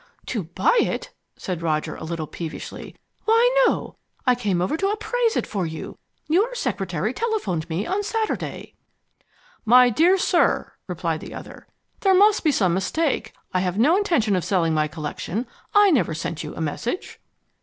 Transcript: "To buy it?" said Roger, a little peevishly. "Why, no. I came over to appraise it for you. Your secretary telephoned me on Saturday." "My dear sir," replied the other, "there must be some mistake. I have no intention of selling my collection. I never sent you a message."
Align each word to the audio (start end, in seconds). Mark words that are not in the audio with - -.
"To 0.25 0.45
buy 0.45 0.77
it?" 0.81 1.11
said 1.37 1.61
Roger, 1.61 1.95
a 1.95 2.03
little 2.03 2.25
peevishly. 2.25 2.95
"Why, 3.25 3.63
no. 3.67 3.97
I 4.25 4.33
came 4.33 4.59
over 4.59 4.75
to 4.75 4.89
appraise 4.89 5.35
it 5.37 5.45
for 5.45 5.67
you. 5.67 5.99
Your 6.27 6.55
secretary 6.55 7.13
telephoned 7.13 7.69
me 7.69 7.85
on 7.85 8.01
Saturday." 8.01 8.73
"My 9.63 9.91
dear 9.91 10.17
sir," 10.17 10.73
replied 10.87 11.19
the 11.19 11.35
other, 11.35 11.67
"there 11.99 12.15
must 12.15 12.43
be 12.43 12.51
some 12.51 12.73
mistake. 12.73 13.33
I 13.53 13.59
have 13.59 13.77
no 13.77 13.95
intention 13.95 14.35
of 14.35 14.43
selling 14.43 14.73
my 14.73 14.87
collection. 14.87 15.45
I 15.75 15.91
never 15.91 16.15
sent 16.15 16.43
you 16.43 16.55
a 16.55 16.61
message." 16.61 17.19